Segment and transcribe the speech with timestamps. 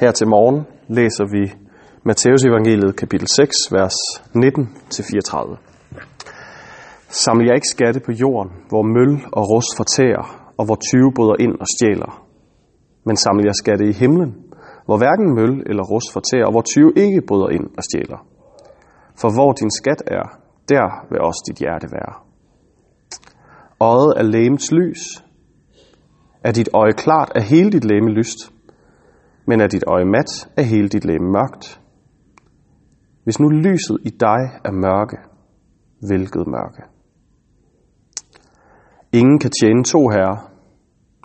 [0.00, 1.52] Her til morgen læser vi
[2.04, 3.96] Matteus evangeliet kapitel 6, vers
[4.36, 5.56] 19-34.
[7.08, 11.36] Saml jer ikke skatte på jorden, hvor møl og rust fortærer, og hvor tyve bryder
[11.40, 12.26] ind og stjæler.
[13.06, 14.30] Men saml jer skatte i himlen,
[14.86, 18.20] hvor hverken møl eller rust fortærer, og hvor tyve ikke bryder ind og stjæler.
[19.20, 20.26] For hvor din skat er,
[20.68, 22.14] der vil også dit hjerte være.
[23.80, 25.02] Øjet er lægemets lys.
[26.44, 28.51] Er dit øje klart, er hele dit læme lyst.
[29.46, 31.80] Men er dit øje mat, er hele dit læge mørkt.
[33.24, 35.16] Hvis nu lyset i dig er mørke,
[36.08, 36.82] hvilket mørke?
[39.12, 40.50] Ingen kan tjene to herrer.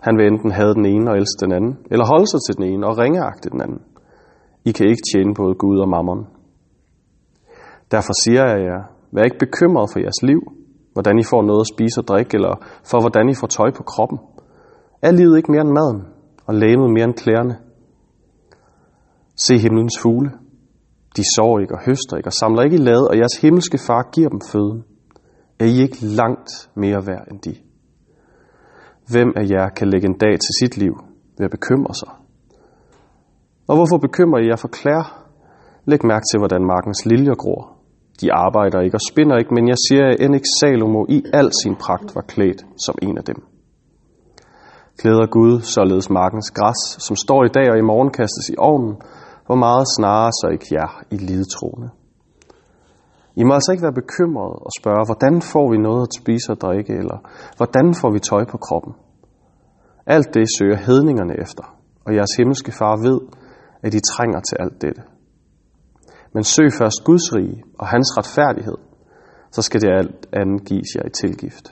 [0.01, 2.65] Han vil enten have den ene og elske den anden, eller holde sig til den
[2.73, 3.81] ene og ringeagte den anden.
[4.65, 6.27] I kan ikke tjene både Gud og mammon.
[7.91, 8.81] Derfor siger jeg jer,
[9.11, 10.41] vær ikke bekymret for jeres liv,
[10.93, 12.55] hvordan I får noget at spise og drikke, eller
[12.89, 14.19] for hvordan I får tøj på kroppen.
[15.01, 16.01] Er livet ikke mere end maden,
[16.47, 17.55] og lægemet mere end klæderne?
[19.37, 20.31] Se himlens fugle.
[21.17, 24.09] De sår ikke og høster ikke og samler ikke i lade, og jeres himmelske far
[24.15, 24.83] giver dem føden.
[25.59, 27.55] Er I ikke langt mere værd end de?
[29.11, 30.93] Hvem af jer kan lægge en dag til sit liv
[31.37, 32.11] ved at bekymre sig?
[33.67, 35.03] Og hvorfor bekymrer I jer for klær?
[35.85, 37.77] Læg mærke til, hvordan markens liljer gror.
[38.21, 41.49] De arbejder ikke og spinder ikke, men jeg siger, at end ikke Salomo i al
[41.63, 43.39] sin pragt var klædt som en af dem.
[44.97, 48.95] Klæder Gud således markens græs, som står i dag og i morgen kastes i ovnen,
[49.47, 51.89] hvor meget snarere så ikke jer i lidetroende.
[53.39, 56.59] I må altså ikke være bekymrede og spørge, hvordan får vi noget at spise og
[56.65, 57.17] drikke, eller
[57.57, 58.93] hvordan får vi tøj på kroppen?
[60.05, 61.65] Alt det søger hedningerne efter,
[62.05, 63.19] og jeres himmelske far ved,
[63.85, 65.01] at I trænger til alt dette.
[66.33, 68.77] Men søg først Guds rige og hans retfærdighed,
[69.51, 71.65] så skal det alt andet gives jer i tilgift.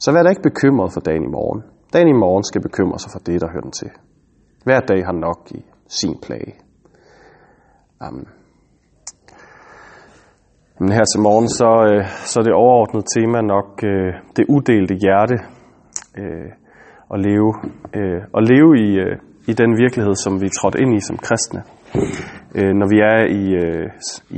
[0.00, 1.62] Så vær da ikke bekymret for dagen i morgen.
[1.92, 3.90] Dagen i morgen skal bekymre sig for det, der hører den til.
[4.64, 6.54] Hver dag har nok i sin plage.
[8.00, 8.28] Amen.
[10.80, 14.94] Men her til morgen, så, øh, så er det overordnede tema nok øh, det udelte
[14.94, 15.36] hjerte.
[16.18, 16.50] Øh,
[17.14, 17.50] at leve,
[17.98, 19.16] øh, at leve i, øh,
[19.50, 21.62] i den virkelighed, som vi er trådt ind i som kristne.
[22.58, 23.86] Øh, når vi er i, øh,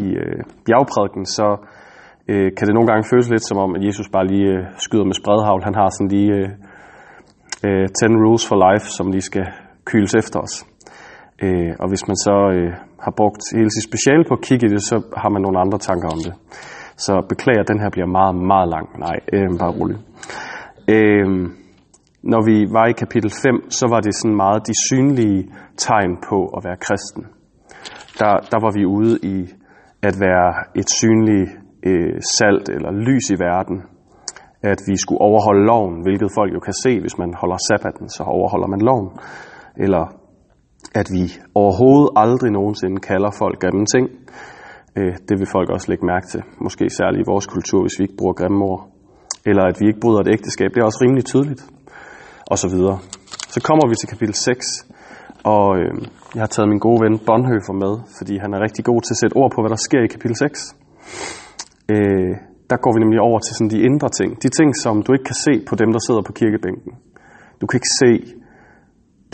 [0.04, 1.48] i øh, bjergprædiken, så
[2.28, 5.04] øh, kan det nogle gange føles lidt som om, at Jesus bare lige øh, skyder
[5.04, 5.62] med spredhavl.
[5.64, 6.48] Han har sådan lige øh,
[7.66, 9.46] øh 10 rules for life, som lige skal
[9.84, 10.69] kyles efter os.
[11.44, 12.72] Øh, og hvis man så øh,
[13.04, 15.78] har brugt hele sit speciale på at kigge i det, så har man nogle andre
[15.78, 16.34] tanker om det.
[17.06, 18.86] Så beklager, den her bliver meget, meget lang.
[19.06, 19.98] Nej, øh, bare rolig.
[20.94, 21.26] Øh,
[22.32, 25.40] når vi var i kapitel 5, så var det sådan meget de synlige
[25.76, 27.24] tegn på at være kristen.
[28.20, 29.36] Der, der var vi ude i
[30.02, 30.48] at være
[30.80, 31.50] et synligt
[31.88, 33.76] øh, salt eller lys i verden.
[34.62, 38.22] At vi skulle overholde loven, hvilket folk jo kan se, hvis man holder sabbaten, så
[38.22, 39.10] overholder man loven.
[39.76, 40.19] Eller
[40.94, 41.24] at vi
[41.54, 44.06] overhovedet aldrig nogensinde kalder folk grimme ting.
[44.98, 48.04] Øh, det vil folk også lægge mærke til, måske særligt i vores kultur, hvis vi
[48.04, 48.82] ikke bruger grimme ord.
[49.46, 51.62] Eller at vi ikke bryder et ægteskab, det er også rimelig tydeligt
[52.52, 52.98] og så videre.
[53.54, 54.66] Så kommer vi til kapitel 6,
[55.54, 55.92] og øh,
[56.34, 59.20] jeg har taget min gode ven Bonhoeffer med, fordi han er rigtig god til at
[59.22, 60.76] sætte ord på, hvad der sker i kapitel 6.
[61.92, 62.32] Øh,
[62.70, 64.30] der går vi nemlig over til sådan de indre ting.
[64.44, 66.92] De ting, som du ikke kan se på dem, der sidder på kirkebænken.
[67.60, 68.12] Du kan ikke se,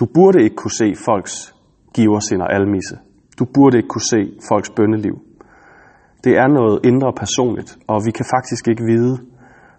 [0.00, 1.54] du burde ikke kunne se folks
[1.94, 2.98] giversind og almisse.
[3.38, 5.16] Du burde ikke kunne se folks bønneliv.
[6.24, 9.18] Det er noget indre personligt, og vi kan faktisk ikke vide,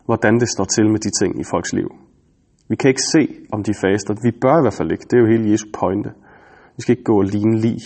[0.06, 1.90] hvordan det står til med de ting i folks liv.
[2.70, 3.24] Vi kan ikke se,
[3.54, 4.14] om de faster.
[4.24, 5.06] Vi bør i hvert fald ikke.
[5.10, 6.12] Det er jo hele Jesu pointe.
[6.76, 7.82] Vi skal ikke gå og ligne lig,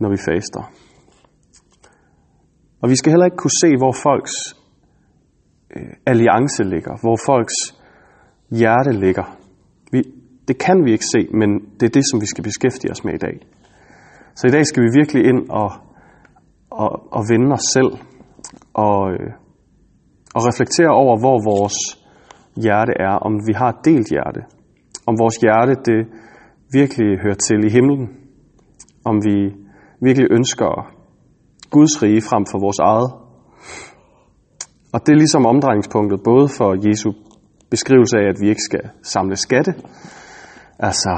[0.00, 0.62] når vi faster.
[2.82, 4.34] Og vi skal heller ikke kunne se, hvor folks
[5.76, 7.56] øh, alliance ligger, hvor folks
[8.50, 9.43] hjerte ligger.
[10.48, 11.50] Det kan vi ikke se, men
[11.80, 13.36] det er det, som vi skal beskæftige os med i dag.
[14.34, 15.70] Så i dag skal vi virkelig ind og,
[16.70, 17.90] og, og vende os selv
[18.74, 19.30] og, øh,
[20.34, 21.76] og reflektere over, hvor vores
[22.64, 24.40] hjerte er, om vi har et delt hjerte.
[25.06, 26.00] Om vores hjerte, det
[26.72, 28.08] virkelig hører til i himlen.
[29.04, 29.36] Om vi
[30.06, 30.70] virkelig ønsker
[31.70, 33.10] Guds rige frem for vores eget.
[34.94, 37.12] Og det er ligesom omdrejningspunktet både for Jesu
[37.70, 39.72] beskrivelse af, at vi ikke skal samle skatte,
[40.78, 41.14] altså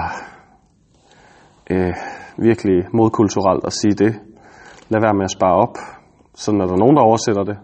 [1.71, 1.95] øh,
[2.37, 4.13] virkelig modkulturelt at sige det.
[4.89, 5.77] Lad være med at spare op.
[6.35, 7.59] Sådan er der nogen, der oversætter det.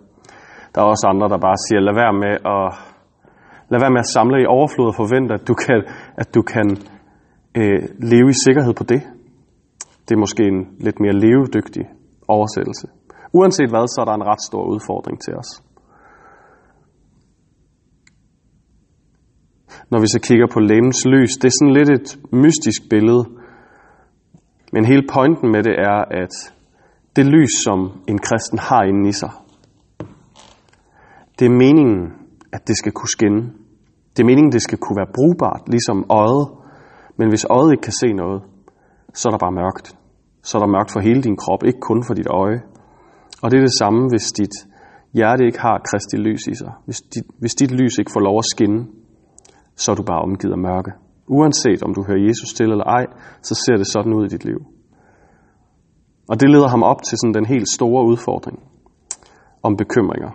[0.75, 2.65] Der er også andre, der bare siger, lad være med at
[3.73, 5.79] Lad være med at samle i overflod og forvente, at du kan,
[6.23, 6.69] at du kan
[7.61, 9.03] øh, leve i sikkerhed på det.
[10.07, 11.85] Det er måske en lidt mere levedygtig
[12.29, 12.87] oversættelse.
[13.39, 15.51] Uanset hvad, så er der en ret stor udfordring til os.
[19.91, 23.25] Når vi så kigger på lægens lys, det er sådan lidt et mystisk billede
[24.73, 26.35] Men hele pointen med det er, at
[27.17, 27.79] det lys, som
[28.09, 29.31] en kristen har inde i sig,
[31.39, 32.13] det er meningen,
[32.53, 33.43] at det skal kunne skinne.
[34.17, 36.49] Det er meningen, det skal kunne være brugbart, ligesom øjet.
[37.19, 38.43] Men hvis øjet ikke kan se noget,
[39.15, 39.97] så er der bare mørkt.
[40.43, 42.61] Så er der mørkt for hele din krop, ikke kun for dit øje.
[43.43, 44.55] Og det er det samme, hvis dit
[45.15, 46.73] hjerte ikke har kristi lys i sig.
[46.85, 48.87] Hvis dit, hvis dit lys ikke får lov at skinne,
[49.77, 50.93] så er du bare omgivet af mørke.
[51.27, 53.07] Uanset om du hører Jesus til eller ej,
[53.43, 54.61] så ser det sådan ud i dit liv.
[56.29, 58.59] Og det leder ham op til sådan den helt store udfordring
[59.63, 60.31] om bekymringer.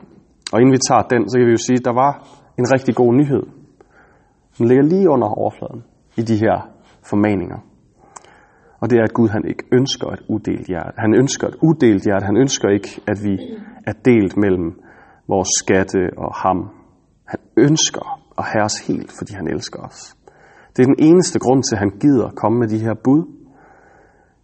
[0.53, 2.11] Og inden vi tager den, så kan vi jo sige, at der var
[2.59, 3.43] en rigtig god nyhed.
[4.57, 5.83] Den ligger lige under overfladen
[6.17, 6.55] i de her
[7.09, 7.59] formaninger.
[8.81, 10.93] Og det er, at Gud han ikke ønsker et uddelt hjerte.
[10.97, 12.25] Han ønsker et uddelt hjerte.
[12.25, 13.33] Han ønsker ikke, at vi
[13.87, 14.81] er delt mellem
[15.27, 16.69] vores skatte og ham.
[17.27, 20.15] Han ønsker og have os helt, fordi han elsker os.
[20.73, 23.23] Det er den eneste grund til, at han gider komme med de her bud.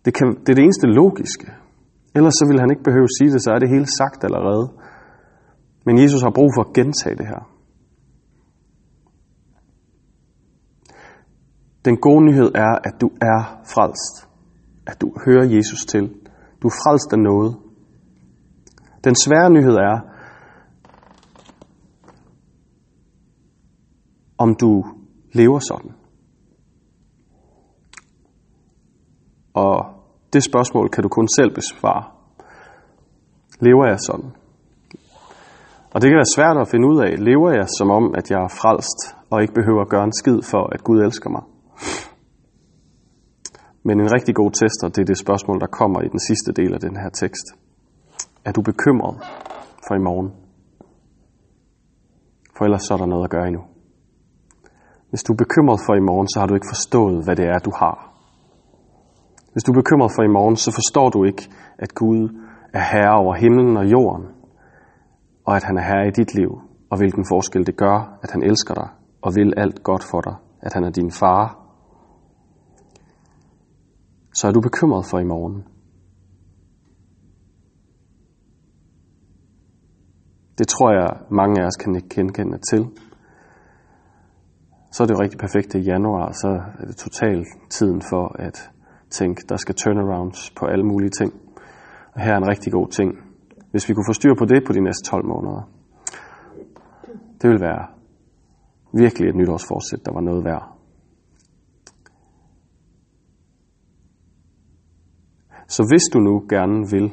[0.05, 1.47] Det, kan, det er det eneste logiske.
[2.15, 4.65] Ellers så vil han ikke behøve at sige det, så er det hele sagt allerede.
[5.85, 7.41] Men Jesus har brug for at gentage det her.
[11.85, 13.39] Den gode nyhed er, at du er
[13.73, 14.29] frelst.
[14.87, 16.03] At du hører Jesus til.
[16.61, 17.55] Du er frelst af noget.
[19.03, 20.12] Den svære nyhed er,
[24.43, 24.71] om du
[25.33, 25.91] lever sådan.
[29.53, 29.75] Og
[30.33, 32.03] det spørgsmål kan du kun selv besvare.
[33.59, 34.31] Lever jeg sådan?
[35.93, 37.11] Og det kan være svært at finde ud af.
[37.29, 38.99] Lever jeg som om, at jeg er frelst,
[39.31, 41.43] og ikke behøver at gøre en skid for, at Gud elsker mig?
[43.83, 46.73] Men en rigtig god tester, det er det spørgsmål, der kommer i den sidste del
[46.73, 47.45] af den her tekst.
[48.45, 49.15] Er du bekymret
[49.87, 50.29] for i morgen?
[52.57, 53.72] For ellers så er der noget at gøre endnu.
[55.13, 57.59] Hvis du er bekymret for i morgen, så har du ikke forstået, hvad det er,
[57.59, 57.97] du har.
[59.51, 61.43] Hvis du er bekymret for i morgen, så forstår du ikke,
[61.77, 62.21] at Gud
[62.73, 64.25] er herre over himlen og jorden,
[65.45, 66.51] og at han er herre i dit liv,
[66.91, 68.89] og hvilken forskel det gør, at han elsker dig
[69.21, 71.45] og vil alt godt for dig, at han er din far.
[74.33, 75.63] Så er du bekymret for i morgen.
[80.57, 82.81] Det tror jeg, mange af os kan ikke genkende til.
[84.93, 86.47] Så er det jo rigtig perfekt i januar, så
[86.79, 88.71] er det totalt tiden for at
[89.09, 91.33] tænke, der skal turnarounds på alle mulige ting.
[92.13, 93.11] Og her er en rigtig god ting.
[93.71, 95.69] Hvis vi kunne få styr på det på de næste 12 måneder,
[97.41, 97.87] det ville være
[98.93, 100.65] virkelig et nytårsforsæt, der var noget værd.
[105.67, 107.11] Så hvis du nu gerne vil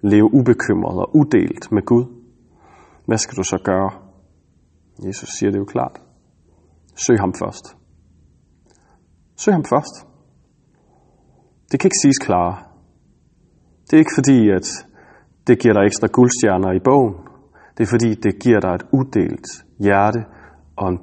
[0.00, 2.04] leve ubekymret og udelt med Gud,
[3.06, 3.90] hvad skal du så gøre?
[5.06, 6.05] Jesus siger det jo klart.
[7.04, 7.76] Søg ham først.
[9.36, 9.94] Søg ham først.
[11.70, 12.58] Det kan ikke siges klarere.
[13.86, 14.66] Det er ikke fordi, at
[15.46, 17.14] det giver dig ekstra guldstjerner i bogen.
[17.74, 19.46] Det er fordi, det giver dig et uddelt
[19.78, 20.20] hjerte
[20.76, 20.98] og en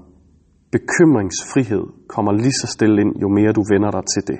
[0.71, 4.39] bekymringsfrihed kommer lige så stille ind, jo mere du vender dig til det.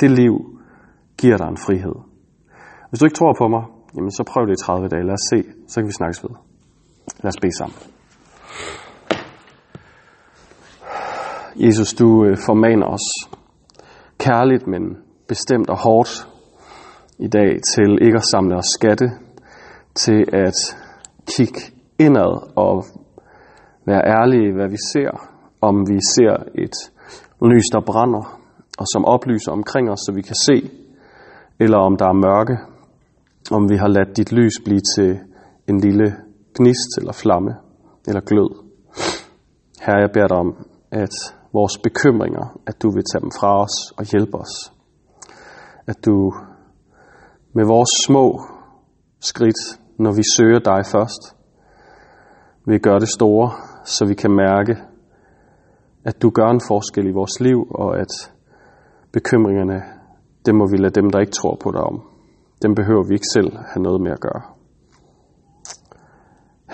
[0.00, 0.34] Det liv
[1.20, 1.96] giver dig en frihed.
[2.88, 3.64] Hvis du ikke tror på mig,
[3.94, 5.04] jamen så prøv det i 30 dage.
[5.08, 5.38] Lad os se,
[5.68, 6.34] så kan vi snakkes ved.
[7.22, 7.78] Lad os bede sammen.
[11.60, 13.06] Jesus, du øh, formaner os
[14.18, 14.96] kærligt, men
[15.28, 16.28] bestemt og hårdt
[17.18, 19.10] i dag til ikke at samle os skatte,
[19.94, 20.58] til at
[21.36, 21.60] kigge
[21.98, 22.84] indad og
[23.86, 25.10] være ærlige i, hvad vi ser,
[25.60, 26.76] om vi ser et
[27.50, 28.40] lys, der brænder,
[28.78, 30.70] og som oplyser omkring os, så vi kan se,
[31.60, 32.56] eller om der er mørke,
[33.50, 35.18] om vi har ladt dit lys blive til
[35.68, 36.16] en lille
[36.58, 37.52] gnist eller flamme
[38.08, 38.50] eller glød.
[39.80, 43.92] Herre, jeg beder dig om, at vores bekymringer, at du vil tage dem fra os
[43.98, 44.72] og hjælpe os.
[45.86, 46.32] At du
[47.52, 48.40] med vores små
[49.20, 49.60] skridt,
[49.98, 51.36] når vi søger dig først,
[52.66, 53.50] vil gøre det store,
[53.84, 54.76] så vi kan mærke,
[56.04, 58.32] at du gør en forskel i vores liv, og at
[59.12, 59.82] bekymringerne,
[60.46, 62.02] dem må vi lade dem, der ikke tror på dig om.
[62.62, 64.42] Dem behøver vi ikke selv have noget med at gøre.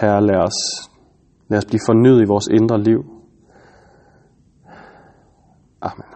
[0.01, 0.59] Herre, lad os,
[1.49, 3.14] lad os blive fornyet i vores indre liv,
[5.85, 6.14] Amen.